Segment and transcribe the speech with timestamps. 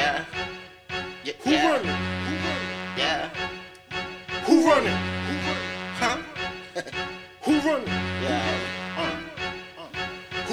[0.00, 0.24] Yeah.
[1.24, 1.32] Yeah.
[1.42, 1.70] Who yeah.
[1.70, 1.86] running?
[2.96, 3.28] Yeah.
[4.46, 4.96] Who running?
[5.26, 5.66] Who running?
[6.00, 6.16] Huh?
[7.42, 7.88] Who running?
[8.22, 8.69] Yeah.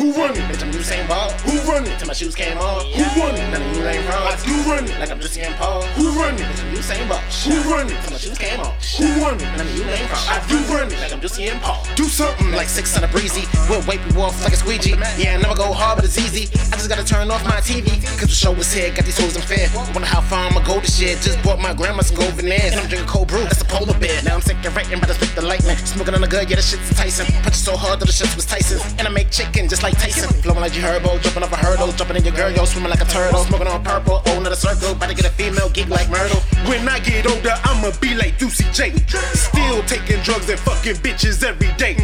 [0.08, 0.42] Who running?
[0.44, 1.34] Bitch, I'm Usain Bolt.
[1.42, 1.92] Who running?
[1.98, 2.82] Till my shoes came off.
[2.96, 3.44] Who running?
[3.52, 4.40] None of you ain't I wrong.
[4.40, 5.00] do running.
[5.04, 5.82] Like I'm just seeing Paul.
[6.00, 6.40] Who running?
[6.48, 7.20] Bitch, I'm Usain Bolt.
[7.44, 7.98] Who running?
[8.04, 8.72] Till my shoes came off.
[8.96, 9.44] Who running?
[9.60, 10.24] None of you ain't wrong.
[10.32, 10.98] I do running.
[10.98, 11.84] Like I'm just seeing Paul.
[11.98, 13.44] Do something like six on a breezy.
[13.68, 14.96] We'll wipe you off like a squeegee.
[15.20, 16.48] Yeah, I never go hard, but it's easy.
[16.72, 17.92] I just gotta turn off my TV.
[18.16, 19.68] Cause the show was here, got these hoes in fear.
[19.92, 21.18] Wonder how far I'ma go this year.
[21.20, 22.72] Just bought my grandma some gold veneers.
[22.72, 24.24] And I'm drinking cold brew, that's a polar bear.
[24.24, 25.76] Now I'm sick and writing, but I spit the lightning.
[25.84, 27.26] Smoking on the good, yeah, the shit's Tyson.
[27.44, 28.80] Punch so hard that the shit was Tyson.
[29.00, 30.30] And I make chicken just like Tyson.
[30.42, 31.92] Flowing like you herbo, jumping off a hurdle.
[31.92, 33.44] Jumping in your girl, yo, swimming like a turtle.
[33.44, 34.92] Smoking on purple, oh, another circle.
[34.92, 36.40] About to get a female geek like Myrtle.
[36.70, 38.96] When I get older, I'ma be like Juicy J.
[39.34, 41.96] Still taking drugs and fucking bitches every day.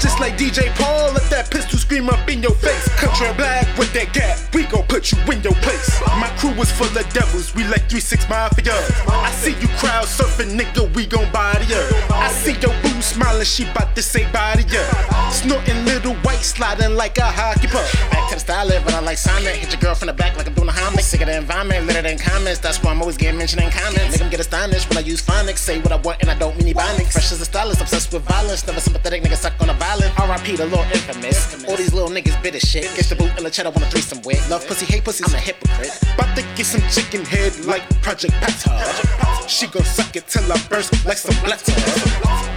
[0.00, 2.88] Just like DJ Paul, let that pistol scream up in your face.
[2.96, 6.00] Country black with that gap, we gon' put you in your place.
[6.20, 8.74] My crew is full of devils, we like 3-6 mafia.
[9.08, 11.80] I see you crowd surfing, nigga, we gon' body ya.
[12.10, 14.82] I see your boo smiling, she bout to say body ya.
[15.30, 17.84] Snorting little white, sliding like a hockey puck.
[18.10, 19.56] Back to the style of but I like Sonic.
[19.60, 21.04] Hit your girl from the back like I'm doing a homage.
[21.04, 22.58] Sick of the environment, litter than comments.
[22.60, 24.10] That's why I'm always getting mentioned in comments.
[24.10, 25.58] Make them get astonished when I use phonics.
[25.58, 27.12] Say what I want and I don't mean ebonics.
[27.12, 28.66] Fresh as a stylist, obsessed with violence.
[28.66, 30.16] Never sympathetic, nigga suck on a violent.
[30.18, 31.64] RIP the little infamous.
[31.68, 32.88] All these little niggas bitter shit.
[32.96, 34.40] Get the boot and the cheddar wanna threesome with.
[34.48, 35.92] Love pussy, hate pussy, I'm a hypocrite.
[36.14, 39.36] About to get some chicken head like Project Pata.
[39.46, 41.72] She gon' suck it till I burst like some blatter.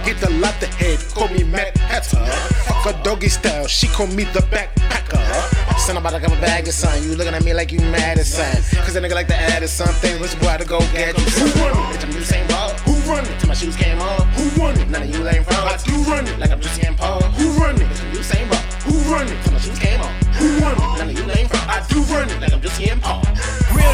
[0.04, 2.24] Get the lot the head, call me Mad Hatter.
[2.64, 4.42] Fuck a doggy style, she call me the
[4.76, 5.78] backpacker.
[5.78, 7.02] Son about to come a bag or something.
[7.04, 8.62] You looking at me like you mad or something.
[8.82, 10.20] Cause a nigga like to add or something.
[10.20, 11.24] Which boy to go get you?
[11.24, 11.82] Who running?
[11.90, 12.80] Bitch, I'm Usain Bolt.
[12.80, 13.38] Who running?
[13.38, 14.24] Till my shoes came off.
[14.36, 14.90] Who running?
[14.90, 15.92] None of you ain't I from.
[15.92, 16.38] do running.
[16.38, 17.22] Like I'm just seeing Paul.
[17.22, 17.86] Who running?
[17.88, 18.60] Bitch, I'm Usain Bolt.
[18.84, 19.42] Who running?
[19.42, 20.12] Till my shoes came off.
[20.36, 20.98] Who running?
[20.98, 21.60] None of you ain't from.
[21.68, 22.40] I do running.
[22.40, 23.22] Like I'm just seeing Paul.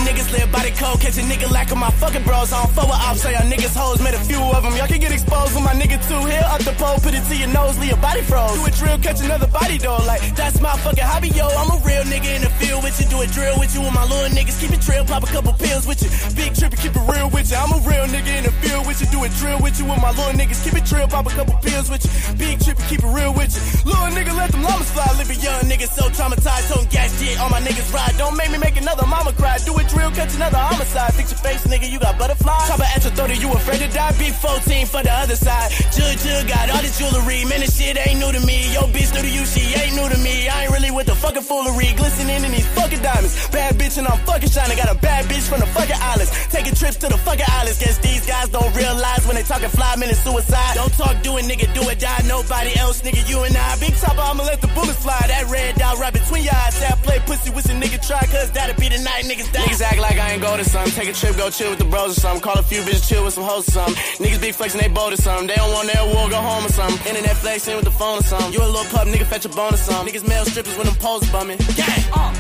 [0.07, 2.53] Niggas live by the code, catch a nigga like my fucking bros.
[2.53, 4.71] I don't fuck with ops, so y'all niggas hoes, made a few of them.
[4.79, 6.23] Y'all can get exposed with my nigga too.
[6.31, 8.55] Here up the pole, put it to your nose, leave your body froze.
[8.55, 9.99] Do a drill, catch another body though.
[10.07, 11.51] Like, that's my fucking hobby, yo.
[11.51, 13.07] I'm a real nigga in the field with you.
[13.11, 14.61] Do a drill with you with my little niggas.
[14.63, 16.11] Keep it trail, pop a couple pills with you.
[16.39, 17.59] Big trip and keep it real with you.
[17.59, 19.11] I'm a real nigga in the field with you.
[19.11, 20.63] Do a drill with you with my little niggas.
[20.63, 22.11] Keep it trail, pop a couple pills with you.
[22.39, 23.91] Big trip and keep it real with you.
[23.91, 25.11] Little nigga, let them llamas fly.
[25.19, 27.35] Live a young nigga so traumatized, toting gas shit.
[27.43, 28.15] All my niggas ride.
[28.23, 29.59] Don't make me make another mama cry.
[29.67, 31.15] Do a drill, catch another homicide.
[31.15, 32.69] Fix your face, nigga, you got butterflies.
[32.69, 34.13] Chopper at your throat, you afraid to die.
[34.19, 35.73] Big 14 for the other side.
[35.93, 37.45] Jug, jug, got all this jewelry.
[37.49, 38.73] Man, this shit ain't new to me.
[38.75, 40.49] Yo, bitch new to you, she ain't new to me.
[40.49, 41.93] I ain't really with the fucking foolery.
[41.97, 43.35] Glistening in these fucking diamonds.
[43.49, 44.77] Bad bitch and I'm fucking shining.
[44.77, 46.31] Got a bad bitch from the fucking islands.
[46.53, 47.79] Taking trips to the fucking islands.
[47.81, 50.75] Guess these guys don't realize when they talking five minute suicide.
[50.77, 52.23] Don't talk, do it, nigga, do it, die.
[52.27, 53.79] Nobody else, nigga, you and I.
[53.81, 55.19] Big chopper, I'ma let the bullets fly.
[55.27, 56.77] That red dot right between your eyes.
[56.83, 59.65] I play pussy with a nigga try, cause that'll be the night niggas die.
[59.65, 60.93] Niggas act like I ain't go to something.
[60.93, 62.43] Take a trip, go chill with the bros or something.
[62.43, 63.95] Call a few bitches, chill with some hoes or something.
[64.23, 65.47] Niggas be flexing, they bold or something.
[65.47, 66.99] They don't want their war, go home or something.
[67.07, 68.53] Internet flexing with the phone or something.
[68.53, 70.13] You a little pup, nigga, fetch a bone or something.
[70.13, 71.59] Niggas mail strippers when them poles bumming.
[71.77, 72.03] Gang!
[72.13, 72.33] Uh.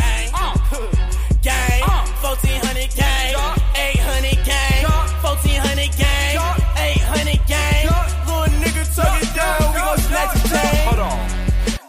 [0.00, 0.28] Gang!
[0.34, 0.54] Uh.
[1.42, 1.82] Gang!
[1.82, 2.06] Uh.
[2.22, 3.34] 1400 gang!
[3.76, 4.84] 800 gang!
[5.22, 6.05] 1400 gang!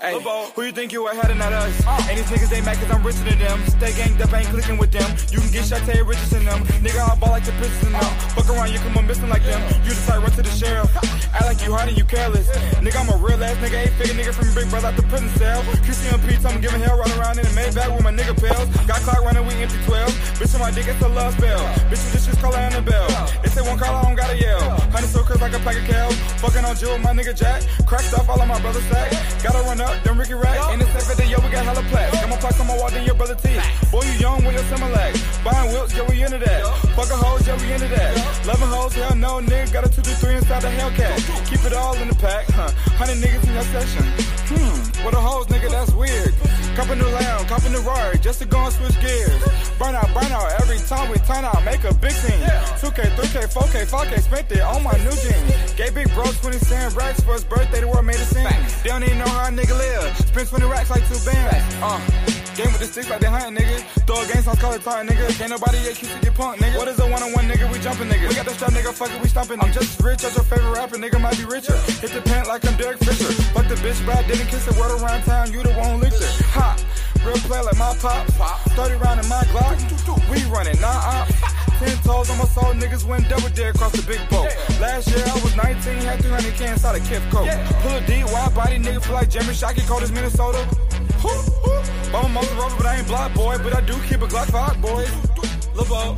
[0.08, 0.24] Hey,
[0.56, 1.84] who you think you are heading at us?
[1.86, 2.08] Uh.
[2.08, 3.60] And these niggas they mad cause I'm richer than them.
[3.68, 5.10] Stay ganged up, ain't clicking with them.
[5.36, 6.64] You can get to riches in them.
[6.80, 8.12] Nigga, I ball like the bitches in them.
[8.32, 9.60] Fuck around, you come on missing like them.
[9.84, 10.96] You decide run to the sheriff.
[11.36, 12.48] Act like you hard and you careless.
[12.80, 15.04] Nigga, I'm a real ass nigga, eight figure nigga from a Big Brother out the
[15.04, 15.62] prison cell.
[15.84, 18.68] QCMP, I'm giving hell running around in the Maybach with my nigga pills.
[18.88, 20.08] Got clock running, we empty 12.
[20.40, 21.60] Bitch on my dick, it's a love spell.
[21.92, 23.12] Bitch, this shit's call her Annabelle.
[23.44, 24.80] If they won't call, I don't gotta yell.
[24.96, 26.16] Honey so crisp like a pack of cows.
[26.40, 27.64] Fucking on Jill, my nigga Jack.
[27.86, 29.12] Cracked up all of my brother's sack.
[29.44, 30.74] Gotta run up, then Ricky Rack.
[30.74, 32.14] In the safe day, yo, we got hella plaques.
[32.20, 33.50] Got my plaques on my wall, then your brother T.
[33.92, 35.44] Boy, you young with your Similac.
[35.44, 36.62] Buying whips, yeah, we into that.
[36.96, 38.46] Fucking hoes, yeah, we into that.
[38.46, 39.74] Loving hoes, hell no, nigga.
[39.74, 41.50] Got a 2 3 inside the Hellcat.
[41.50, 42.72] Keep it all in the pack, huh?
[42.98, 44.04] 100 niggas in your session.
[44.50, 46.34] Hmm, what a hoes, nigga, that's weird.
[46.78, 49.42] Cop a new lamb, cop a new Rari, just to go and switch gears.
[49.80, 52.38] Burn out, burn out, every time we turn out, make a big scene.
[52.78, 55.74] 2K, 3K, 4K, 5K, spent it on my new jeans.
[55.74, 58.44] Gay big bro 20 cent racks for his birthday, the world made a scene.
[58.84, 60.18] They don't even know how a nigga live.
[60.18, 61.76] Spend 20 racks like two bands.
[61.82, 63.78] Uh, game with the sticks like they hunting, nigga.
[64.10, 65.30] Throw a game songs, call it time, nigga.
[65.38, 66.78] Can't nobody yet keep to get punk, nigga.
[66.78, 67.72] What is a one on one, nigga?
[67.72, 68.28] We jumping, nigga.
[68.28, 68.92] We got the strap, nigga.
[68.92, 69.62] Fuck it, we stomping.
[69.62, 71.22] I'm just rich as your favorite rapper, nigga.
[71.22, 71.78] Might be richer.
[72.02, 73.30] Hit the pant like I'm Derek Fisher.
[73.54, 74.74] Fuck the bitch, but I didn't kiss her.
[74.82, 76.34] Word around town, you the one who licked her.
[76.58, 76.74] Ha!
[77.24, 78.26] Real play like my pop.
[78.74, 79.78] 30 round in my Glock.
[80.30, 81.26] We running, nah, uh.
[81.78, 84.50] Ten toes on my soul, niggas went double dare across the big boat.
[84.82, 87.46] Last year I was 19, had 300 cans out of Kif Coat.
[87.86, 90.66] Pull a D, wide body, nigga feel like Jeremy Shockey, cold as Minnesota.
[91.26, 93.58] I'm a mother rover, but I ain't block boy.
[93.58, 95.12] But I do keep a Glock 5, boys.
[95.76, 96.16] Lebo.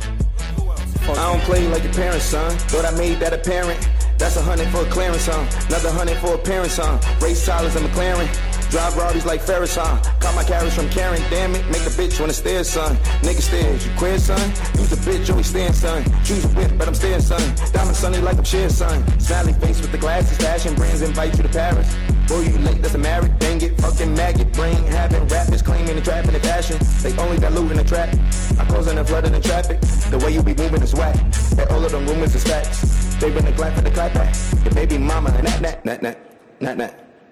[1.08, 2.50] I don't play like your parents, son.
[2.68, 3.88] Thought I made that apparent.
[4.18, 5.48] That's a hundred for a clearance, son.
[5.68, 7.00] Another hundred for a parent, son.
[7.20, 8.28] Race silence and McLaren.
[8.70, 10.00] Drive Rardies like Ferris, son.
[10.20, 11.66] Caught my carriage from Karen, damn it.
[11.66, 12.94] Make a bitch wanna stare, son.
[13.26, 14.38] Nigga stairs, you queer, son?
[14.78, 16.04] Use a bitch, always stand, son.
[16.22, 17.42] Choose a whip, but I'm staying, son.
[17.72, 19.20] Diamond sunny like I'm son.
[19.20, 21.92] Smiley face with the glasses, fashion brands invite you to Paris.
[22.28, 23.76] Boy, you late, that's a married, dang it.
[23.80, 26.78] Fucking maggot, brain having rappers claiming and trapping the fashion.
[27.02, 28.14] They only diluting the trap.
[28.56, 29.80] I closing and flooding the traffic.
[29.80, 31.16] The way you be moving is whack.
[31.58, 33.16] And all of them rumors is facts.
[33.16, 34.32] They been a glad for the clap back.
[34.64, 36.18] Your baby mama, that, that, that, that,
[36.60, 36.78] that,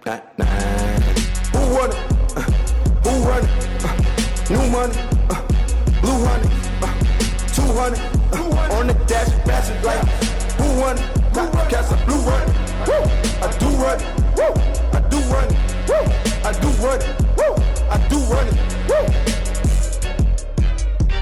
[0.04, 0.77] that, that.
[0.77, 0.77] Who
[1.76, 1.96] run it?
[2.36, 2.42] Uh,
[3.04, 3.50] who run it?
[3.84, 3.94] Uh,
[4.50, 4.94] new money,
[5.30, 5.42] uh,
[6.00, 6.48] blue honey,
[6.82, 6.92] uh,
[7.54, 7.98] 200
[8.32, 10.06] uh, on the dash, pass it like
[10.58, 11.18] who run it?
[11.68, 12.46] Cast a blue run.
[12.88, 12.94] Woo!
[13.42, 13.98] I do run.
[14.36, 14.50] Woo!
[14.92, 15.48] I do run.
[15.86, 16.02] Woo!
[16.42, 17.00] I do run.
[17.36, 17.52] Woo!
[17.90, 18.46] I do run.
[18.88, 19.04] Woo!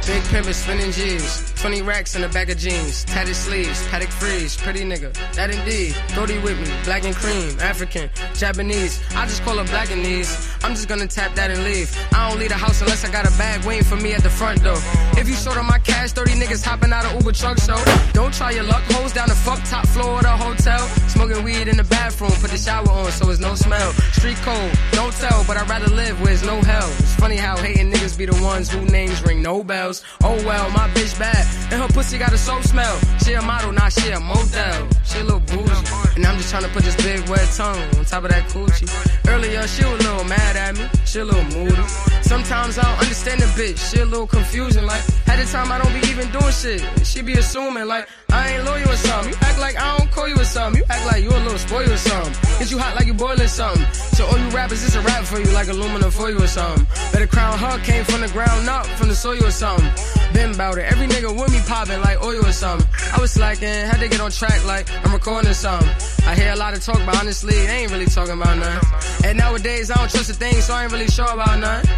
[0.07, 1.56] Big pivot spinning G's.
[1.67, 3.05] 20 racks in a bag of jeans.
[3.07, 4.57] Tatted sleeves, paddock freeze.
[4.57, 5.97] Pretty nigga, that indeed.
[6.15, 7.59] Brody with me, black and cream.
[7.59, 9.03] African, Japanese.
[9.17, 10.31] I just call her black and these.
[10.63, 11.91] I'm just gonna tap that and leave.
[12.15, 14.31] I don't leave the house unless I got a bag waiting for me at the
[14.31, 14.79] front door.
[15.19, 17.75] If you short on my cash, 30 niggas hopping out of Uber truck, so
[18.13, 18.85] don't try your luck.
[18.93, 20.87] Hoes down the fuck top floor of the hotel.
[21.09, 23.93] Smoking weed in the bathroom, put the shower on so it's no smell.
[24.13, 26.89] Street cold, don't tell, but I'd rather live where it's no hell.
[27.01, 30.05] It's funny how hating niggas be the ones who names ring no bells.
[30.23, 32.99] Oh well, my bitch bad, and her pussy got a soap smell.
[33.25, 34.89] She a model, not she a model.
[35.05, 38.05] She a little bougie, and I'm just trying to put this big wet tongue on
[38.05, 38.89] top of that coochie.
[39.29, 41.83] Earlier, she was a little mad at me, she a little moody.
[42.23, 44.85] Sometimes I don't understand the bitch, she a little confusing.
[44.85, 46.83] Like, at the time I don't be even doing shit.
[47.07, 49.33] She be assuming, like, I ain't loyal or something.
[49.33, 50.81] You act like I don't call you or something.
[50.81, 52.33] You act like you a little spoiled or something.
[52.59, 53.87] Get you hot like you boiling something.
[53.93, 56.87] So all you rappers, it's a rap for you, like aluminum for you or something.
[57.13, 59.89] Better crown her came from the ground up, from the soil or something.
[60.33, 60.91] Been bout it.
[60.91, 62.89] Every nigga with me popping like oil or something.
[63.15, 65.89] I was slacking, had to get on track like I'm recording something.
[66.27, 69.29] I hear a lot of talk, but honestly, they ain't really talking about nothing.
[69.29, 71.91] And nowadays, I don't trust a thing, so I ain't really sure about nothing.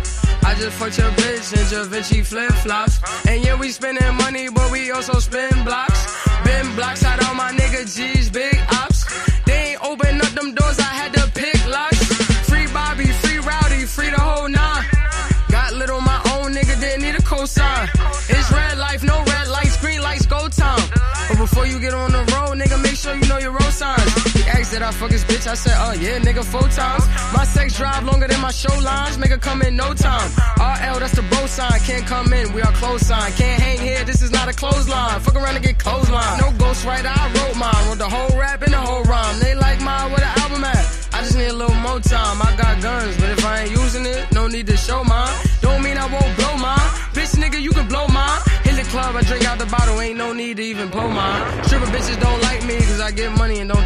[0.45, 2.99] I just fucked your bitch in Da Vinci flip flops.
[3.29, 6.00] And yeah, we spending money, but we also spend blocks.
[6.45, 9.05] Been blocks out all my nigga G's, big ops.
[9.45, 12.03] They ain't open up them doors, I had to pick locks.
[12.49, 14.85] Free Bobby, free Rowdy, free the whole nine.
[15.49, 17.89] Got little my own, nigga, didn't need a cosign.
[18.29, 20.89] It's red life, no red lights, green lights, go time.
[21.29, 24.18] But before you get on the road, nigga, make sure you know your road signs.
[24.69, 27.06] That I fuck his bitch, I said, oh yeah, nigga, four times.
[27.32, 30.29] My sex drive longer than my show lines, make her come in no time.
[30.61, 33.32] RL, that's the bro sign, can't come in, we are close sign.
[33.32, 35.20] Can't hang here, this is not a clothesline.
[35.20, 36.38] Fuck around and get clothesline.
[36.41, 39.41] No ghost writer, I wrote mine, wrote the whole rap and the whole rhyme.
[39.41, 40.85] They like mine, where the album at?
[41.14, 42.37] I just need a little more time.
[42.43, 45.35] I got guns, but if I ain't using it, no need to show mine.
[45.62, 46.88] Don't mean I won't blow mine.
[47.17, 48.41] Bitch, nigga, you can blow mine.
[48.64, 51.64] Hit the club, I drink out the bottle, ain't no need to even blow mine.
[51.64, 53.78] Stripper bitches don't like me, cause I get money and don't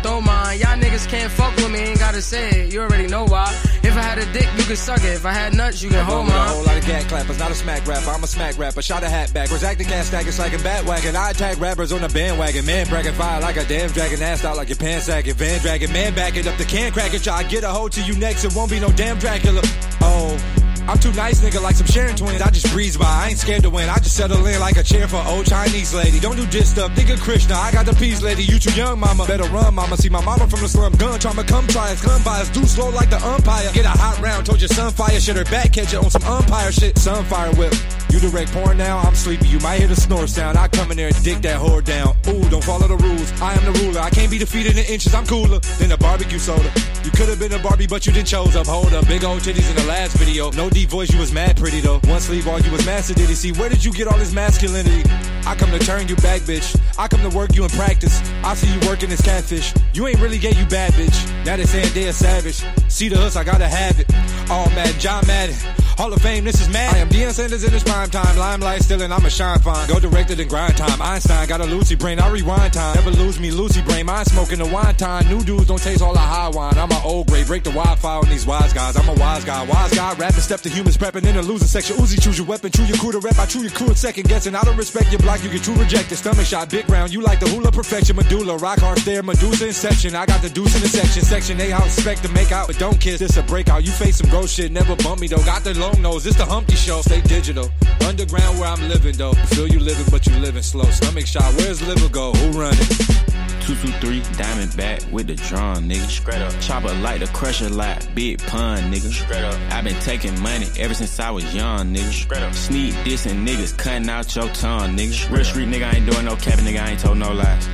[1.02, 3.49] niggas can't fuck with me, ain't gotta say it, you already know why.
[3.82, 5.14] If I had a dick, you could suck it.
[5.14, 7.50] If I had nuts, you can hold with a whole lot of gat clappers, not
[7.50, 8.10] a smack rapper.
[8.10, 8.82] I'm a smack rapper.
[8.82, 11.16] Shot a hat backwards, acting gas stackers like a bat wagon.
[11.16, 12.64] I attack rappers on a bandwagon.
[12.64, 14.22] Man, bragging fire like a damn dragon.
[14.22, 15.34] Ass out like your pants sagging.
[15.34, 17.26] Van dragon, man, back it up the can crack it.
[17.28, 18.44] I get a hold to you next.
[18.44, 19.60] It won't be no damn Dracula.
[20.00, 20.62] Oh.
[20.88, 22.43] I'm too nice, nigga, like some Sharon twins.
[22.43, 23.06] I just breeze by.
[23.06, 23.88] I ain't scared to win.
[23.88, 26.18] I just settle in like a chair for old Chinese lady.
[26.18, 26.92] Don't do diss stuff.
[26.95, 27.54] Think of Krishna.
[27.54, 28.42] I got the peace, lady.
[28.42, 29.25] You too young, mama.
[29.26, 29.97] Better run, mama.
[29.97, 30.92] See my mama from the slum.
[30.95, 32.02] Gun trauma, come try us.
[32.25, 32.49] By us.
[32.50, 33.71] Do slow like the umpire.
[33.73, 34.45] Get a hot round.
[34.47, 35.21] Told you sunfire.
[35.25, 35.73] Shit her back.
[35.73, 36.97] Catch it on some umpire shit.
[36.97, 37.73] Sunfire whip.
[38.11, 38.99] You direct porn now.
[38.99, 39.49] I'm sleepy.
[39.49, 40.59] You might hear the snore sound.
[40.59, 42.16] I come in there and dick that whore down.
[42.28, 43.33] Ooh, don't follow the rules.
[43.40, 44.00] I am the ruler.
[44.00, 45.14] I can't be defeated in inches.
[45.14, 46.71] I'm cooler than a barbecue soda.
[47.04, 48.66] You could have been a Barbie, but you didn't chose up.
[48.66, 49.07] Hold up.
[49.07, 50.50] Big old titties in the last video.
[50.52, 51.12] No deep voice.
[51.12, 51.99] You was mad pretty though.
[52.00, 53.52] One sleeve, all you was master did he see?
[53.52, 55.09] Where did you get all this masculinity?
[55.47, 56.79] I come to turn you back, bitch.
[56.99, 58.21] I come to work you in practice.
[58.45, 59.75] I see you working this catfish.
[59.93, 61.45] You ain't really gay, you bad bitch.
[61.45, 62.64] Now they saying they a savage.
[62.88, 64.12] See the hus, I gotta have it.
[64.50, 65.57] All mad, John Madden.
[65.97, 66.95] Hall of Fame, this is mad.
[66.95, 68.37] I am Deion Sanders in his prime time.
[68.38, 69.87] Limelight still and I'm a shine fine.
[69.88, 71.02] Go directed in grind time.
[71.02, 72.95] Einstein got a Lucy brain, I rewind time.
[72.95, 74.07] Never lose me, Lucy brain.
[74.07, 75.29] Mine smoking the wine time.
[75.29, 76.79] New dudes don't taste all the high wine.
[76.79, 78.97] I'm an old grade, break the Wi-Fi on these wise guys.
[78.97, 81.97] I'm a wise guy, wise guy, rapping, step to humans prepping in a losing section.
[81.97, 83.38] Uzi, choose your weapon, true your crew to rep.
[83.38, 84.54] I true your crew in second guessing.
[84.54, 86.16] I don't respect your block, you get true rejected.
[86.16, 87.12] Stomach shot, big round.
[87.12, 90.14] You like the hula perfection, medulla, rock hard stare, Medusa inception.
[90.14, 92.78] I got the deuce in the section, section A house, expect to make out, but
[92.78, 93.19] don't kiss.
[93.19, 93.85] This a breakout.
[93.85, 95.45] You face some gross shit, never bump me though.
[95.45, 97.02] Got the long nose, this the Humpty show.
[97.02, 97.69] Stay digital,
[98.07, 99.35] underground where I'm living though.
[99.54, 100.85] Feel you living, but you living slow.
[100.90, 102.33] Stomach shot, where's liver go?
[102.33, 103.51] Who run it?
[103.66, 106.07] 223, diamond back with the drum, nigga.
[106.09, 106.52] Straight up.
[106.61, 109.12] Chopper like the crusher lot, big pun, nigga.
[109.12, 109.59] Straight up.
[109.71, 112.11] I been taking money ever since I was young, nigga.
[112.11, 112.54] Straight up.
[112.54, 115.12] Sneak dissing niggas, cutting out your tongue, nigga.
[115.12, 116.83] Straight Real street nigga, I ain't doing no capping, nigga.
[116.83, 117.69] I ain't told no lies.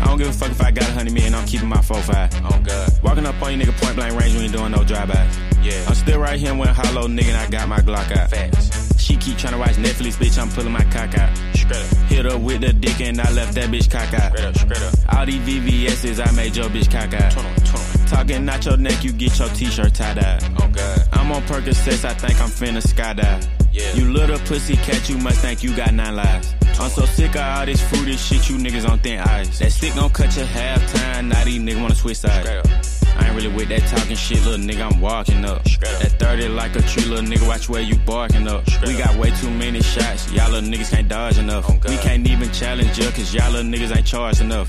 [0.00, 2.40] I don't give a fuck if I got a hundred million, I'm keeping my 4-5.
[2.44, 3.02] Oh god.
[3.02, 5.30] Walking up on you nigga point blank range, we ain't doing no drive-by.
[5.62, 5.84] Yeah.
[5.86, 8.30] I'm still right here with hollow nigga and I got my Glock out.
[8.30, 8.79] Facts.
[9.10, 11.36] She keep trying to watch Netflix, bitch, I'm pulling my cock out.
[11.52, 11.96] Straight up.
[12.08, 14.30] Hit her with the dick and I left that bitch cock out.
[14.30, 14.94] Straight up, straight up.
[15.16, 17.32] All these VVS's, I made your bitch cock out.
[17.32, 18.06] 21, 21.
[18.06, 20.44] Talking out your neck, you get your t-shirt tied out.
[20.60, 21.08] Oh god.
[21.14, 23.48] I'm on Percocets, I think I'm finna skydive.
[23.72, 23.92] Yeah.
[23.94, 26.54] You little pussy cat, you must think you got nine lives.
[26.78, 29.58] I'm so sick of all this fruity shit, you niggas on thin ice.
[29.58, 32.89] That stick gon' cut your half time, now these niggas wanna switch sides.
[33.20, 35.62] I ain't really with that talking shit, little nigga, I'm walking up.
[35.64, 38.64] That 30 like a tree, little nigga, watch where you barking up.
[38.82, 41.68] We got way too many shots, y'all little niggas can't dodge enough.
[41.84, 44.68] We can't even challenge you, cause y'all little niggas ain't charged enough.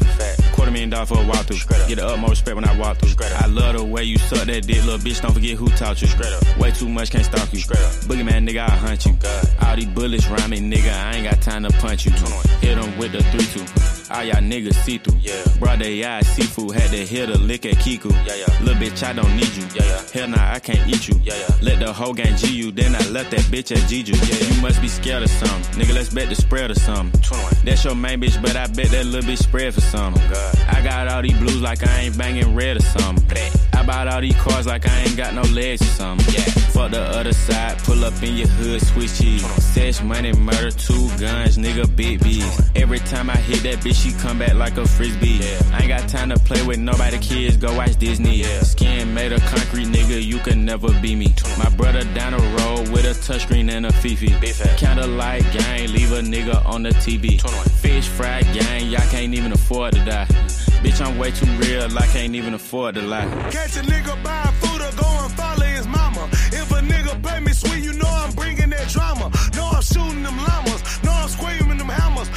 [0.51, 1.87] Quarter million dollars for a walkthrough.
[1.87, 3.25] Get the utmost respect when I walk through.
[3.25, 6.09] I love the way you suck that dick, little bitch, don't forget who taught you.
[6.59, 7.59] Way too much, can't stop you.
[7.59, 9.17] Boogeyman, nigga, I'll hunt you.
[9.65, 12.11] All these bullets rhyming, nigga, I ain't got time to punch you.
[12.59, 13.90] Hit them with the 3-2.
[14.13, 15.19] All y'all niggas see through.
[15.21, 15.43] Yeah.
[15.59, 18.09] Brought they eyes seafood, had to hit a lick at Kiku.
[18.09, 18.59] Yeah, yeah.
[18.61, 19.63] Little bitch, I don't need you.
[19.73, 20.01] Yeah, yeah.
[20.13, 21.15] Hell nah, I can't eat you.
[21.23, 21.55] Yeah, yeah.
[21.61, 24.13] Let the whole gang G you, then I left that bitch at Jiju.
[24.13, 24.55] Yeah, yeah.
[24.55, 25.81] You must be scared of something.
[25.81, 27.21] Nigga, let's bet the spread or something.
[27.21, 27.53] 21.
[27.63, 30.21] That's your main bitch, but I bet that little bitch spread for something.
[30.25, 30.75] Oh, God.
[30.75, 33.25] I got all these blues like I ain't banging red or something.
[33.81, 36.35] I bought all these cars like I ain't got no legs or something.
[36.35, 36.43] Yeah.
[36.69, 40.03] Fuck the other side, pull up in your hood, switch cheese.
[40.03, 42.61] Money, murder, two guns, nigga, big bees.
[42.75, 45.39] Every time I hit that bitch, she come back like a frisbee.
[45.41, 45.59] Yeah.
[45.73, 48.41] I ain't got time to play with nobody kids, go watch Disney.
[48.41, 48.61] Yeah.
[48.61, 51.33] Skin made of concrete, nigga, you can never be me.
[51.57, 54.27] My brother down the road with a touchscreen and a Fifi.
[54.77, 57.41] Candlelight gang, leave a nigga on the TV.
[57.81, 60.27] Fish fry gang, y'all can't even afford to die.
[60.81, 63.25] Bitch, I'm way too real, I can't even afford to lie.
[63.51, 66.27] Catch a nigga buying food or go and follow his mama.
[66.51, 69.29] If a nigga pay me sweet, you know I'm bringing that drama.
[69.55, 70.81] Know I'm shooting them llamas.
[71.03, 72.29] Know I'm screaming them hammers.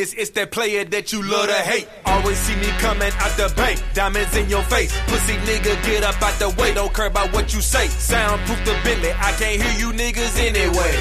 [0.00, 0.20] Business?
[0.20, 1.88] It's that player that you love to hate.
[2.06, 4.92] Always see me coming out the bank, diamonds in your face.
[5.06, 7.86] Pussy nigga, get up out the way, don't care about what you say.
[7.88, 10.92] Soundproof the Bentley, I can't hear you niggas anyway.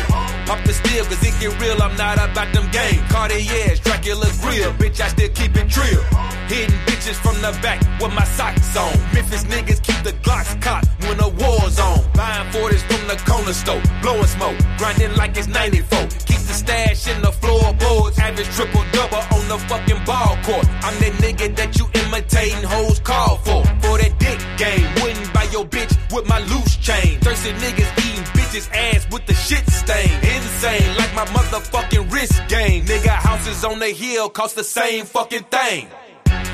[0.45, 3.01] Pop the steel, cause it get real, I'm not about them game.
[3.09, 6.03] Cartier's, Dracula grill, bitch, I still keep it trill.
[6.49, 8.91] Hitting bitches from the back with my socks on.
[9.13, 11.99] Memphis niggas keep the Glocks cocked when the war's on.
[12.13, 16.28] Buying 40s from the corner store, blowing smoke, grinding like it's 94.
[16.49, 20.65] The stash in the floorboards, average triple double on the fucking ball court.
[20.81, 23.63] I'm that nigga that you imitating hoes call for.
[23.85, 27.19] For that dick game, wouldn't buy your bitch with my loose chain.
[27.19, 30.09] Thirsty niggas eating bitches ass with the shit stain.
[30.09, 32.83] Insane, like my motherfucking wrist game.
[32.85, 35.87] Nigga, houses on the hill cost the same fucking thing.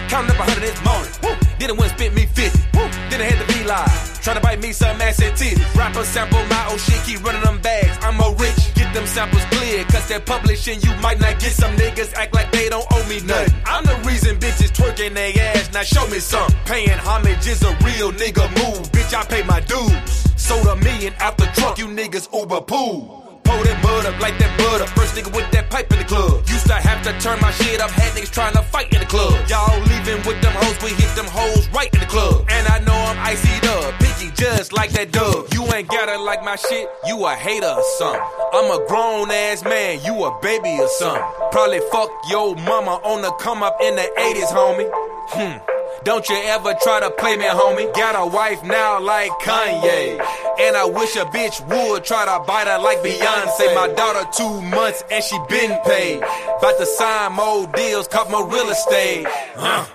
[0.09, 1.11] Counting up a hundred this morning.
[1.23, 1.35] Woo.
[1.59, 2.59] Then it went spent me 50.
[2.77, 2.87] Woo.
[3.09, 4.21] Then I had to be live.
[4.21, 5.75] Trying to bite me some ass and titties.
[5.75, 7.97] Rapper sample my old shit, keep running them bags.
[8.01, 8.73] I'm a rich.
[8.75, 10.81] Get them samples clear, cause they're publishing.
[10.81, 13.53] You might not get some niggas act like they don't owe me nothing.
[13.65, 15.71] I'm the reason bitches twerking they ass.
[15.73, 16.51] Now show me some.
[16.65, 18.91] Paying homage is a real nigga move.
[18.91, 20.25] Bitch, I pay my dues.
[20.35, 23.24] Sold a million out the trunk, you niggas Uber pool.
[23.45, 24.87] Pour that mud up like that butter.
[24.97, 26.43] First nigga with that pipe in the club.
[26.49, 29.05] Used to have to turn my shit up, had niggas trying to fight in the
[29.05, 29.33] club.
[29.47, 32.45] Y'all leaving with them hoes, we hit them hoes right in the club.
[32.49, 35.53] And I know I'm icy up, picky just like that dub.
[35.53, 38.21] You ain't gotta like my shit, you a hater or something.
[38.53, 41.23] I'm a grown ass man, you a baby or something.
[41.51, 44.89] Probably fuck your mama on the come up in the 80s, homie.
[45.29, 45.57] Hmm.
[46.05, 47.91] Don't you ever try to play me, homie.
[47.95, 50.19] Got a wife now like Kanye.
[50.59, 53.73] And I wish a bitch would try to bite her like Beyonce.
[53.73, 56.17] My daughter two months and she been paid.
[56.19, 59.25] About to sign more deals, caught more real estate.
[59.55, 59.87] Uh,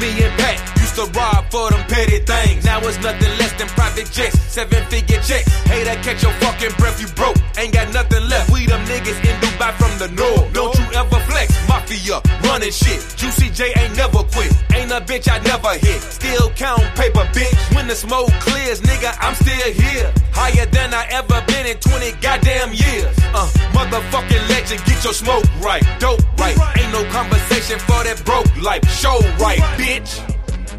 [0.00, 2.64] me and Pat to rob for them petty things.
[2.64, 5.46] Now it's nothing less than private jets, seven figure checks.
[5.70, 7.38] Hater, catch your fucking breath, you broke.
[7.56, 8.50] Ain't got nothing left.
[8.50, 10.52] We them niggas in Dubai from the north.
[10.52, 12.98] Don't you ever flex, mafia, running shit.
[13.16, 14.50] Juicy J ain't never quit.
[14.74, 16.02] Ain't a bitch I never hit.
[16.02, 17.54] Still count paper, bitch.
[17.76, 20.12] When the smoke clears, nigga, I'm still here.
[20.34, 23.14] Higher than I ever been in 20 goddamn years.
[23.34, 25.84] Uh, motherfucking legend, get your smoke right.
[26.00, 26.58] Dope right.
[26.76, 28.82] Ain't no conversation for that broke life.
[28.90, 30.37] Show right, bitch.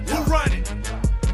[0.10, 0.74] Who run it?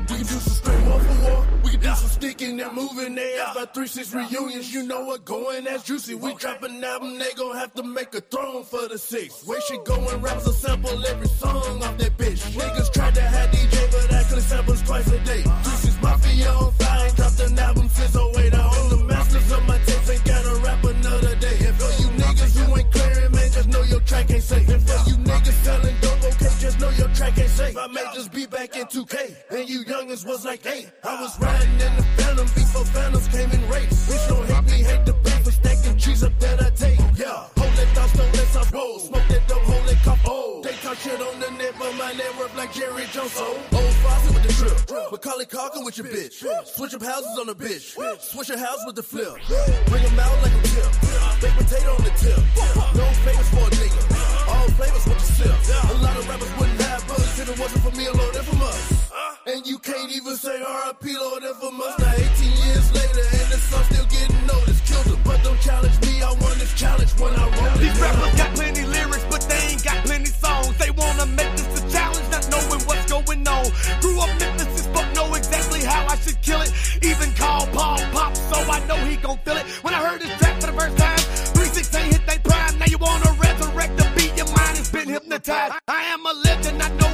[0.10, 1.48] We can do some straight one for war.
[1.64, 3.44] We can do some sticking and moving there.
[3.52, 6.16] About three six reunions, you know what going that's juicy.
[6.16, 9.46] We drop an album, they gon' have to make a throne for the six.
[9.46, 12.42] Where she going, raps a sample every song off that bitch.
[12.52, 15.44] Niggas tried to have DJ, but actually samples twice a day.
[15.64, 18.54] Juicy's Mafia on fire, dropped an album since 08.
[18.54, 21.58] I own the masters of my tapes, ain't gotta rap another day.
[21.66, 24.75] And for you niggas who ain't clearing, man, just know your track ain't safe.
[27.86, 31.40] I may just be back in 2K, and you youngins was like, hey, I was
[31.40, 34.10] riding in the Phantom before Phantoms came in race.
[34.10, 36.95] Bitch, don't hate me, hate the beef stacking cheese up that I take.
[40.96, 43.32] Talk shit on the net, but my net like Jerry Jones.
[43.32, 45.12] So, old Foster with the trip.
[45.12, 46.34] Macaulay Culkin with your bitch.
[46.68, 47.96] Switch up houses on the bitch.
[48.22, 49.34] Switch your house with the flip.
[49.88, 50.92] Bring them out like a tip.
[51.42, 52.40] Baked potato on the tip.
[52.96, 54.02] No famous for a nigga.
[54.48, 55.56] All flavors with the sip.
[55.92, 58.62] A lot of rappers wouldn't have buzz if it wasn't for me alone and from
[58.62, 59.12] us.
[59.48, 62.00] And you can't even say RIP Lord infamous.
[62.00, 64.86] Now 18 years later, and the song still getting noticed.
[64.86, 66.22] Killed him, but don't challenge me.
[66.22, 67.80] I won this challenge when I wrote.
[67.80, 68.86] These rappers got plenty
[71.26, 73.66] wanna make this a challenge, not knowing what's going on.
[74.02, 76.72] Grew up Memphis, but know exactly how I should kill it.
[77.02, 79.66] Even call Paul Pop, so I know he gon' feel it.
[79.84, 81.20] When I heard this track for the first time,
[81.54, 82.78] 316 hit they prime.
[82.80, 85.74] Now you wanna resurrect the beat, your mind has been hypnotized.
[85.88, 87.05] I am a legend, I know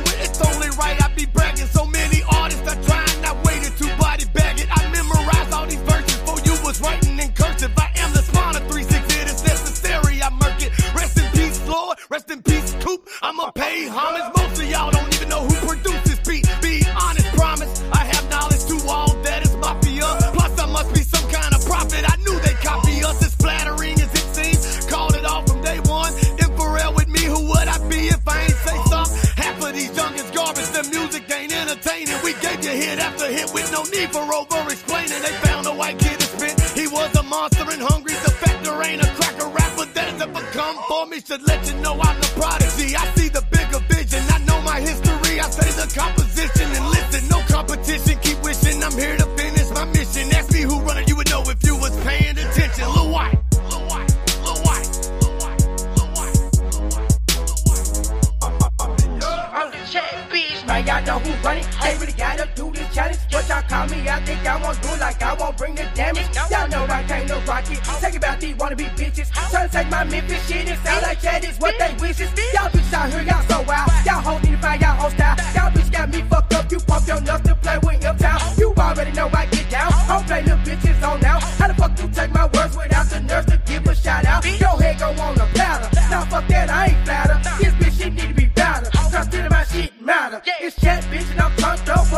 [60.84, 61.68] man, y'all know who run it.
[61.84, 63.20] Ain't really gotta do this challenge.
[63.32, 65.86] But y'all call me, I think I won't do it like I won't bring the
[65.96, 66.28] damage.
[66.50, 67.80] Y'all know I can't no rocket.
[68.02, 69.30] Take about these wannabe bitches.
[69.32, 72.30] Tryna take my Memphis shit and sound like that is what they wishes.
[72.54, 73.92] Y'all bitches out here, y'all so wild.
[74.06, 75.38] Y'all hold need to find y'all own style.
[75.56, 76.72] Y'all bitch got me fucked up.
[76.72, 78.40] You pump your nuts to play with uptown.
[78.58, 79.92] You already know I get down.
[80.08, 81.40] Don't play little bitches on now.
[81.40, 84.46] How the fuck you take my words without the nerves to give a shout out?
[84.46, 85.90] Your head go on the platter.
[86.10, 87.38] Now fuck that, I ain't flatter.
[87.60, 87.91] This bitch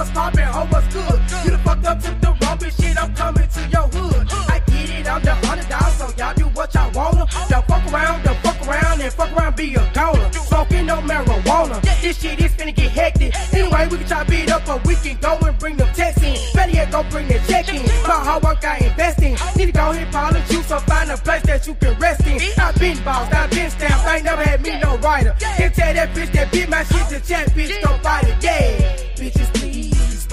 [0.03, 1.19] What's poppin', ho, what's good?
[1.45, 3.01] You the fucked up, took the wrong bitch shit.
[3.01, 4.27] I'm coming to your hood.
[4.51, 7.25] I get it, I'm the underdog, so y'all do what y'all wanna.
[7.47, 10.29] Don't fuck around, don't fuck around, and fuck around, be a goner.
[10.33, 11.79] Smoking no marijuana.
[12.01, 13.33] This shit is finna get hectic.
[13.53, 16.35] Anyway, we can try beat up, but we can go and bring them checks in.
[16.53, 17.83] Better yet, go bring the check in.
[18.03, 19.37] My hard work I invest in.
[19.55, 22.41] Need to go ahead polish you, so find a place that you can rest in.
[22.59, 25.33] I've been bossed, I've been stamped, I ain't never had me no writer.
[25.39, 28.97] Can tell that bitch that beat my shit to chat, bitch, don't fight it, yeah.
[29.15, 29.52] Bitches,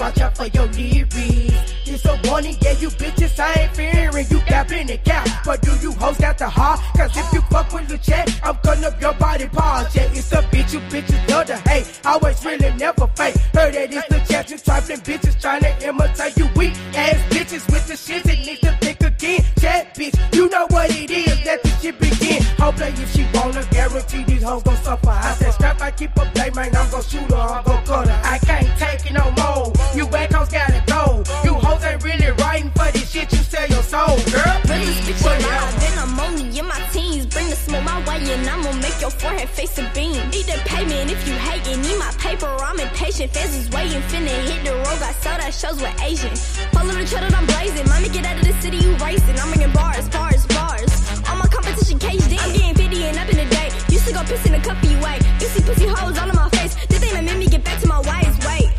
[0.01, 1.73] watch out for your lyrics.
[1.85, 5.27] It's a warning, yeah, you bitches, I ain't fearing you gapping and cap.
[5.45, 6.79] But do you hoes got the heart?
[6.97, 9.95] Cause if you fuck with the chat, I'm cutting up your body parts.
[9.95, 12.01] Yeah, it's a bitch, you bitches love to hate.
[12.03, 13.37] Always really never fake.
[13.53, 17.71] Heard that it's the chat, you trifling bitches trying to imitate you weak ass bitches
[17.71, 19.45] with the shit that need to think begin.
[19.57, 21.45] That bitch, you know what it is.
[21.45, 22.41] Let the shit begin.
[22.57, 25.09] Hope play if she wanna guarantee these hoes gon' suffer.
[25.09, 26.75] I said strap, I keep a play, man.
[26.75, 28.21] I'm gon' shoot her, I'm gon' cut her.
[28.23, 28.37] I
[39.19, 40.13] forehead face a beam.
[40.29, 41.81] Need the payment if you hating.
[41.81, 43.31] Need my paper, I'm impatient.
[43.31, 44.99] Fans is waiting, finna hit the road.
[44.99, 46.35] Got sold out shows with Asian.
[46.71, 47.87] Follow the trail that I'm blazing.
[47.89, 49.37] Mommy, get out of the city, you racing.
[49.39, 50.91] I'm bringing bars, bars, bars.
[51.27, 52.39] All my competition caged in.
[52.39, 53.69] I'm getting 50 and up in the day.
[53.89, 55.17] Used to go piss in a cuppy way.
[55.39, 56.75] You see pussy hoes all in my face.
[56.87, 58.33] This thing that made me get back to my ways.
[58.47, 58.69] Wait,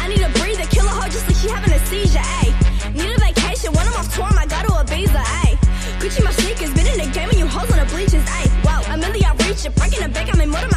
[0.00, 2.24] I need a breather, kill a hoe just like she having a seizure.
[2.40, 2.52] Ayy,
[2.94, 4.30] need a vacation when I'm off tour.
[4.30, 4.71] I got
[9.64, 10.34] reach breaking the bank.
[10.34, 10.71] I'm in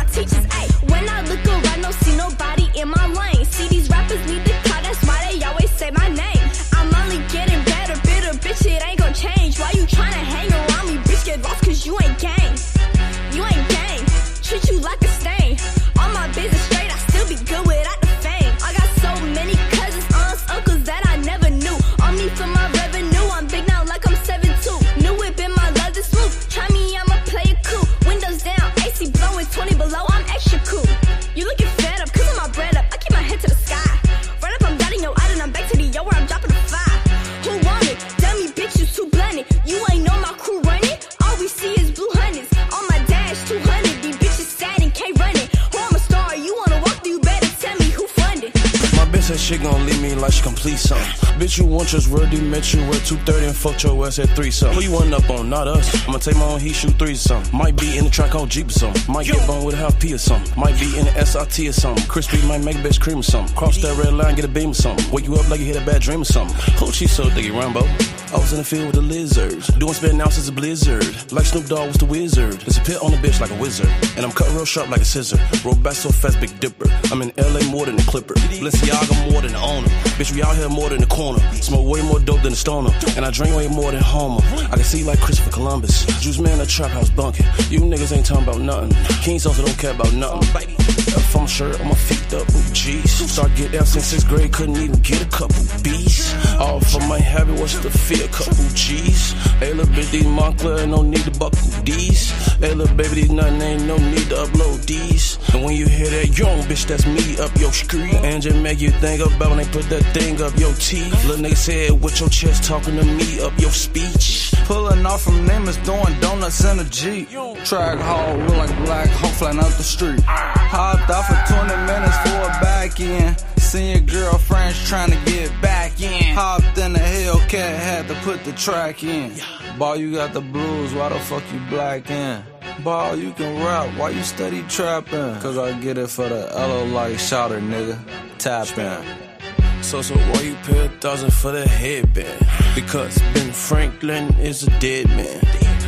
[51.58, 54.78] You want yours worthy, met you at 230 and fucked your ass at 3 something.
[54.78, 55.50] Who you want up on?
[55.50, 56.06] Not us.
[56.06, 57.58] I'ma take my own heat, shoot 3 or something.
[57.58, 59.02] Might be in the track on Jeep or something.
[59.13, 60.60] Might get bone with a half P or something.
[60.60, 62.06] Might be in the SRT or something.
[62.08, 63.56] Crispy might make best cream or something.
[63.56, 65.10] Cross that red line, get a beam or something.
[65.12, 66.56] Wake you up like you hit a bad dream or something.
[66.82, 67.88] Oh, she so diggy, Rambo.
[68.36, 69.67] I was in the field with the lizards.
[69.80, 71.32] Doing spin now since a blizzard.
[71.32, 72.60] Like Snoop Dogg was the wizard.
[72.60, 73.88] There's a pit on the bitch like a wizard.
[74.17, 75.39] And I'm cut real sharp like a scissor.
[75.63, 76.86] Roll back so fast, big dipper.
[77.13, 78.34] I'm in LA more than the clipper.
[78.34, 79.88] Balenciaga more than the owner.
[80.19, 81.39] Bitch, we out here more than the corner.
[81.54, 82.91] Smoke way more dope than a stoner.
[83.15, 84.41] And I drink way more than Homer.
[84.69, 86.04] I can see like Christopher Columbus.
[86.19, 87.45] Juice man, a trap house bunking.
[87.69, 88.91] You niggas ain't talking about nothing.
[89.24, 90.75] Kings also don't care about nothing.
[90.88, 93.08] If I'm shirt on my feet up, ooh, jeez.
[93.28, 96.34] Start get F since sixth grade, couldn't even get a couple B's.
[96.60, 99.34] All for my habit was to fear a couple G's.
[99.60, 102.32] Hey, little these Montclair, no need to buckle D's.
[102.60, 105.38] Hey, little baby, these nothing ain't no need to upload these.
[105.54, 108.13] And when you hear that young bitch, that's me up your street.
[108.13, 111.13] And just make you think about when they put that thing up your teeth.
[111.26, 114.44] Little nigga said, with your chest talking to me up your speech.
[114.65, 117.30] Pulling off from Nimbus, doing donuts in a Jeep.
[117.30, 120.22] Trackhawk, look like black hawk flying out the street.
[120.26, 123.36] Hopped off for 20 minutes for a back in.
[123.60, 126.34] Seen your girlfriends trying to get back in.
[126.36, 129.34] Hopped in the Hellcat, had to put the track in.
[129.78, 132.44] Ball, you got the blues, why the fuck you black in?
[132.84, 135.39] Ball, you can rap, why you study trapping?
[135.41, 138.00] Cause I get it for the LO like shouter, nigga.
[138.38, 139.84] Tap in.
[139.84, 142.64] So, so why you pay a thousand for the headband?
[142.76, 145.40] Because Ben Franklin is a dead man.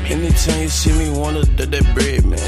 [0.06, 2.40] Anytime you see me, wanna do that bread, man.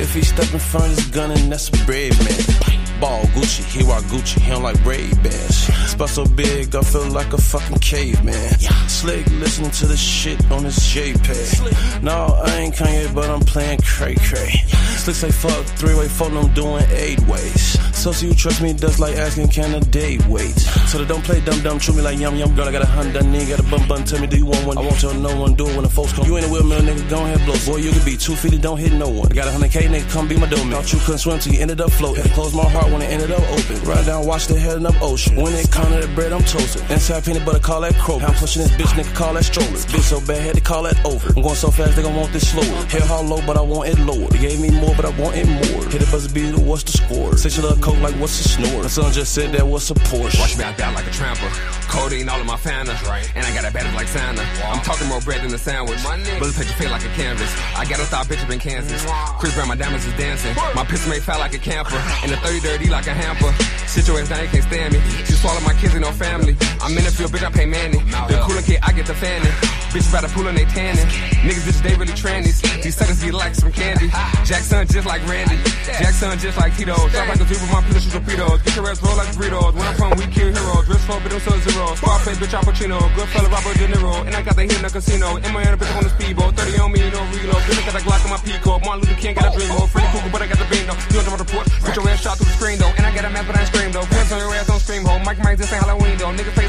[0.00, 2.78] If he step in front of his gun, and that's a bread, man.
[3.00, 5.56] Ball Gucci, he rock Gucci, he don't like Ray Bans.
[5.90, 8.58] Spot so big, I feel like a fucking caveman.
[8.88, 12.02] Slick listening to the shit on his JPEG.
[12.02, 14.50] No, I ain't Kanye, but I'm playing cray cray.
[14.98, 17.78] Slick say fuck three way phone, I'm doing eight ways.
[17.98, 20.54] So, so you trust me, that's like asking can a date wait.
[20.86, 22.54] So they don't play dumb dumb, treat me like yum yum.
[22.54, 24.04] Girl, I got a hun done knee, got a bum bum.
[24.04, 24.78] Tell me, do you want one?
[24.78, 26.24] I won't tell no one, do it when the folks come.
[26.24, 27.58] You ain't a wheel nigga, go ahead, blow.
[27.66, 29.32] Boy, you could be two feet don't hit no one.
[29.32, 30.70] I got a hundred K, nigga, come be my domain.
[30.70, 32.22] Thought you couldn't swim till you ended up floating.
[32.38, 33.82] Close my heart when it ended up open.
[33.82, 35.34] Ride down, watch the heading up ocean.
[35.34, 36.88] When it counted the bread, I'm toasted.
[36.90, 38.20] Inside peanut butter, call that crow.
[38.20, 39.68] I'm pushing this bitch, nigga, call that stroller.
[39.90, 41.26] Bitch so bad, had to call that over.
[41.34, 42.86] I'm going so fast, they gon' want this slower.
[42.86, 44.28] Hair how low, but I want it lower.
[44.28, 45.82] They gave me more, but I want it more.
[45.90, 47.36] Hit a buzzer beater, what's the score?
[47.36, 48.82] Say she love coke like what's a snore?
[48.82, 50.38] My son just said that what's a Porsche.
[50.38, 51.48] Watch me out there like a tramper.
[51.88, 52.94] Codeine all in my Fanta.
[53.34, 54.42] And I got a better like Santa.
[54.64, 56.02] I'm talking more bread than a sandwich.
[56.04, 57.50] Bullets paint your face like a canvas.
[57.76, 59.04] I got a thought bitch in Kansas.
[59.38, 60.54] Chris Brown, my diamonds is dancing.
[60.74, 61.96] My pistol made fat like a camper.
[62.22, 63.52] And the 30 dirty like a hamper.
[63.86, 65.00] Situation now you can't stand me.
[65.24, 66.56] She swallow my kids and no family.
[66.80, 67.98] I'm in the field, bitch, I pay Manny.
[68.28, 69.52] The cooler kid, I get the fanning.
[69.88, 71.06] Bitch about to pull on they tanning.
[71.40, 72.60] Niggas, bitch, they really trannies.
[72.82, 74.08] These suckers get like some candy.
[74.44, 75.56] Jackson just like Randy.
[75.84, 76.96] Jackson just like Tito.
[77.08, 78.60] Drop like a dude with my pistol torpedoes.
[78.62, 79.72] Get your ass roll like burritos.
[79.72, 80.84] When I'm from, we kill heroes.
[80.88, 81.94] Wrist for but them sub zero.
[81.96, 83.00] Scarface, bitch, Al Pacino.
[83.16, 84.26] Good fella, Robert De Niro.
[84.26, 85.36] And I got the hit in the casino.
[85.40, 86.52] In my hand, bitch, on the speedboat.
[86.56, 87.62] 30 on me, no reload.
[87.64, 88.78] Bitch, got a Glock in my Pico.
[88.84, 89.72] Martin Luther King got a dream.
[89.88, 91.00] Freddy Krueger, but I got the beam though.
[91.08, 91.68] You don't jump on the porch.
[91.80, 92.92] Put your ass shot through the screen though.
[92.92, 94.04] And I got a map, but I ain't scream though.
[94.12, 95.18] Pants on your ass, don't scream hole.
[95.24, 96.32] Mike Mike, this ain't Halloween though.
[96.36, 96.67] Nigga face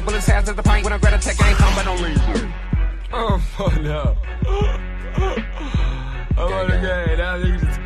[0.00, 0.26] sleep, ain't no dream though.
[0.26, 0.84] Bullets has at the pint.
[0.84, 2.52] When I grab a tech, I ain't come, but don't leave.
[3.12, 4.16] Oh, fuck no.
[6.38, 7.18] I'm on the game.
[7.18, 7.80] Now nigga just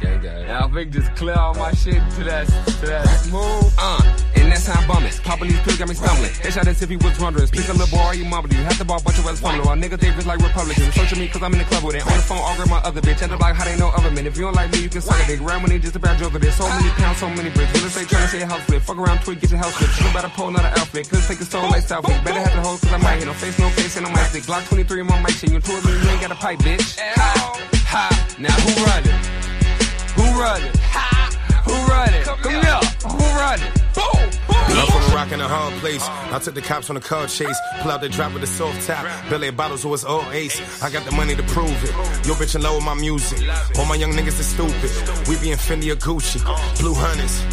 [0.00, 0.46] gang, gang.
[0.46, 3.72] Now Vic just clear all my shit to that, to that smooth.
[3.78, 4.18] Uh,
[4.64, 5.12] that's how I'm bumming.
[5.24, 6.30] Popping these pills got me stumbling.
[6.40, 7.46] Headshot as if he was wondering.
[7.46, 8.52] Speak a little boy, are you mumble.
[8.52, 9.66] You have to ball a bunch of West fumbling.
[9.66, 10.94] While niggas think it's like Republicans.
[10.94, 12.06] Searching me cause I'm in the club with it.
[12.06, 13.20] On the phone, arguing my other bitch.
[13.22, 14.26] At the block, how they know other men.
[14.26, 15.40] If you don't like me, you can suck a dick.
[15.40, 16.56] Round money, just about joke of this.
[16.56, 17.72] So many pounds, so many bricks.
[17.74, 18.82] Real estate trying to say a house flip.
[18.82, 20.00] Fuck around, tweet, get your house flipped.
[20.00, 21.08] You better pull another outfit.
[21.10, 22.24] Cause take a soul like Southwick.
[22.24, 24.28] Better have the hoes cause I might hit no face, no face, and I might
[24.32, 24.44] stick.
[24.44, 25.52] Glock 23 on my mic shit.
[25.52, 26.96] You told me you ain't got a pipe, bitch.
[26.98, 28.08] Ha, ha.
[28.38, 29.44] Now who run it?
[30.16, 30.76] Who run it?
[31.68, 32.24] Who run it?
[32.24, 32.80] Come here.
[33.12, 33.72] Who run it?
[33.94, 34.43] Boom.
[34.76, 36.02] I'm from a rock in a hard place.
[36.06, 37.58] I took the cops on a car chase.
[37.80, 39.04] Pull out the drop with a soft top.
[39.30, 40.82] Belly bottles, it's all ace.
[40.82, 41.90] I got the money to prove it.
[42.26, 43.38] Yo, bitch, in love with my music.
[43.78, 44.90] All my young niggas is stupid.
[45.28, 46.40] We be in Fendi or Gucci.
[46.80, 47.44] Blue hunters.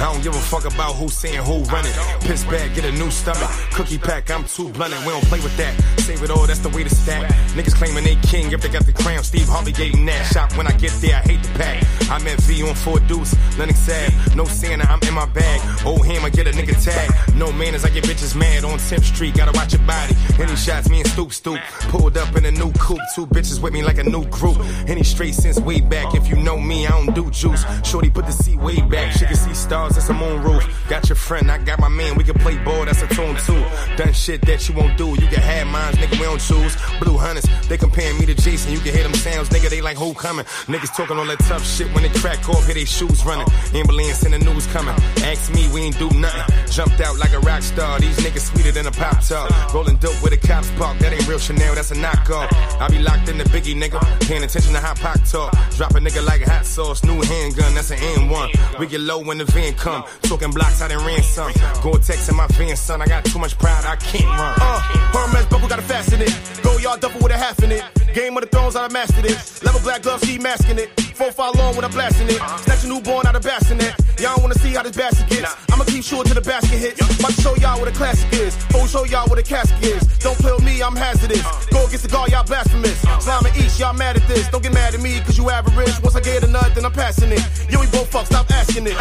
[0.00, 1.94] I don't give a fuck about who's saying who run it.
[2.22, 3.50] Piss bag, get a new stomach.
[3.72, 4.94] Cookie pack, I'm too blunt.
[5.04, 5.74] We don't play with that.
[6.00, 7.30] Save it all, that's the way to stack.
[7.54, 9.22] Niggas claiming they king if they got the crown.
[9.22, 10.56] Steve Harvey getting that shop.
[10.56, 11.84] When I get there, I hate the pack.
[12.10, 13.34] I met V on four deuce.
[13.58, 14.34] Lenox Ave.
[14.34, 15.60] No Santa, I'm in my bag.
[15.86, 17.10] Old hammer, get a nigga tag.
[17.34, 19.34] No manners, I get bitches mad on 10th Street.
[19.34, 20.14] Gotta watch your body.
[20.38, 21.60] Any shots, me and Stoop Stoop.
[21.88, 23.00] Pulled up in a new coupe.
[23.14, 24.58] Two bitches with me like a new group.
[24.86, 26.14] Any straight since way back.
[26.14, 27.64] If you know me, I don't do juice.
[27.84, 29.12] Shorty put the seat way back.
[29.12, 30.64] She can see stars, that's a moon roof.
[30.88, 32.16] Got your friend, I got my man.
[32.16, 33.64] We can play ball, that's a tune too.
[33.96, 35.08] Done shit that you won't do.
[35.10, 36.76] You can have mines, nigga, we don't choose.
[37.00, 38.72] Blue hunters, they comparing me to Jason.
[38.72, 40.44] You can hear them sounds, nigga, they like who coming.
[40.66, 43.46] Niggas talking all that tough shit when they crack off, hear they shoes running.
[43.74, 44.94] Ambulance in the news coming.
[45.24, 46.59] Ask me, we ain't do nothing.
[46.70, 47.98] Jumped out like a rock star.
[48.00, 49.74] These niggas sweeter than a pop top.
[49.74, 50.98] Rolling dope with a cops park.
[50.98, 52.48] That ain't real Chanel, that's a knockoff.
[52.80, 54.00] I be locked in the biggie, nigga.
[54.26, 55.52] Paying attention to how Pac talk.
[55.76, 57.04] Drop a nigga like hot sauce.
[57.04, 58.78] New handgun, that's an N1.
[58.78, 60.04] We get low when the van come.
[60.22, 61.52] Talking blocks, I done ran some.
[61.82, 63.02] Gore-Tex in my van, son.
[63.02, 64.54] I got too much pride, I can't run.
[64.60, 64.80] Uh,
[65.12, 66.32] Hermes buckle got a fasten it.
[66.62, 67.84] Go yard double with a half in it.
[68.14, 69.62] Game of the Thrones, I mastered it.
[69.62, 71.09] Level black gloves, she masking it.
[71.20, 72.40] Four far long when I'm blasting it.
[72.64, 73.92] Snatch a newborn out of bassinet.
[74.18, 75.54] Y'all wanna see how this basket gets.
[75.70, 76.96] I'ma keep short till the basket hits.
[77.20, 78.56] About to show y'all what a classic is.
[78.74, 80.00] Or show y'all what a casket is.
[80.24, 81.44] Don't play with me, I'm hazardous.
[81.68, 82.98] Go against the guard, y'all blasphemous.
[83.20, 84.48] Slime and East, y'all mad at this.
[84.48, 85.92] Don't get mad at me, cause you average.
[86.00, 87.44] Once I get a nut, then I'm passing it.
[87.68, 88.96] Yo, we both fuck, stop asking it.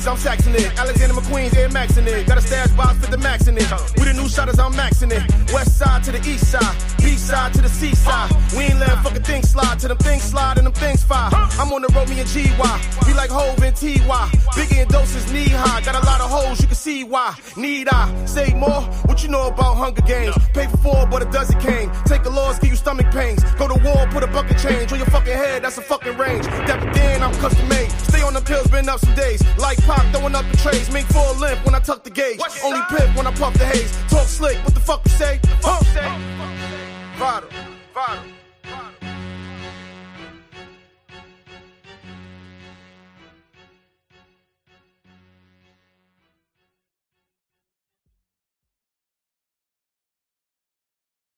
[0.00, 0.78] Macy's, I'm saxing it.
[0.78, 2.26] Alexander McQueen's Air Max in it.
[2.26, 3.66] Got a stash box, fit the max in it.
[3.98, 5.52] We the new shotters, I'm maxing it.
[5.52, 6.76] West side to the east side.
[6.98, 8.30] Beach side to the seaside.
[8.56, 9.78] We ain't letting fucking things slide.
[9.80, 11.30] To them things slide and them things fire.
[11.32, 12.46] I'm on the road, me and GY.
[13.06, 13.98] Be like Hov and TY.
[14.56, 15.80] Biggie and doses knee high.
[15.82, 17.34] Got a lot of hoes, you can see why.
[17.56, 18.82] Need I say more?
[19.06, 20.36] What you know about Hunger Games?
[20.54, 21.90] Pay for four, but a dozen came.
[22.04, 23.42] Take a loss, give you stomach pains.
[23.54, 25.62] Go to war, put a bucket change on your fucking head.
[25.62, 26.44] That's a fucking range.
[26.66, 27.90] Dapper Dan, I'm custom made.
[28.22, 29.42] On the pills, been up some days.
[29.58, 30.90] Like pop, throwing up the trays.
[30.92, 32.38] Mink full limp when I tuck the gauge.
[32.62, 33.90] Only pimp when I puff the haze.
[34.08, 35.40] Talk slick, what the fuck you say?
[35.62, 35.82] Huh?
[37.18, 37.48] Rider.